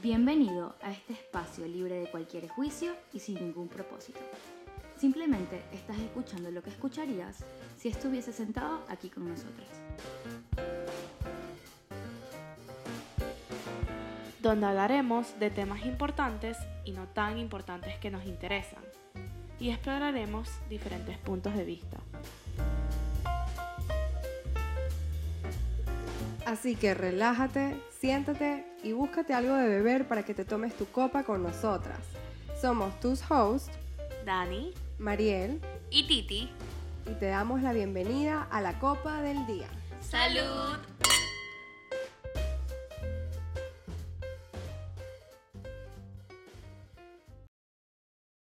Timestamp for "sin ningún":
3.18-3.66